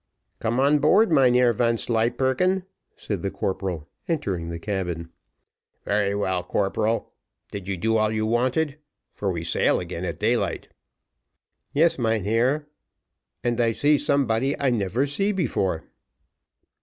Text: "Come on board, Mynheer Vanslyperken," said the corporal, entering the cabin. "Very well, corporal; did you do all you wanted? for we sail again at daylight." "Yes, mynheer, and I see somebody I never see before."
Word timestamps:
"Come 0.39 0.59
on 0.59 0.79
board, 0.79 1.11
Mynheer 1.11 1.53
Vanslyperken," 1.53 2.63
said 2.95 3.21
the 3.21 3.29
corporal, 3.29 3.87
entering 4.07 4.49
the 4.49 4.57
cabin. 4.57 5.11
"Very 5.85 6.15
well, 6.15 6.41
corporal; 6.43 7.11
did 7.51 7.67
you 7.67 7.77
do 7.77 7.97
all 7.97 8.11
you 8.11 8.25
wanted? 8.25 8.79
for 9.13 9.31
we 9.31 9.43
sail 9.43 9.79
again 9.79 10.03
at 10.03 10.19
daylight." 10.19 10.69
"Yes, 11.71 11.99
mynheer, 11.99 12.67
and 13.43 13.61
I 13.61 13.73
see 13.73 13.99
somebody 13.99 14.59
I 14.59 14.71
never 14.71 15.05
see 15.05 15.31
before." 15.31 15.83